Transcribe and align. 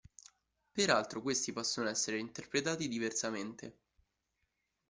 Per 0.71 0.89
altro 0.89 1.21
questi 1.21 1.53
possono 1.53 1.87
essere 1.87 2.17
interpretati 2.17 2.87
diversamente. 2.87 3.77